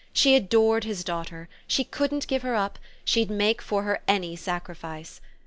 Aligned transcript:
She 0.13 0.33
adored 0.35 0.83
his 0.83 1.03
daughter; 1.03 1.47
she 1.67 1.83
couldn't 1.83 2.25
give 2.25 2.41
her 2.41 2.55
up; 2.55 2.79
she'd 3.05 3.29
make 3.29 3.61
for 3.61 3.83
her 3.83 4.01
any 4.07 4.35
sacrifice. 4.35 5.21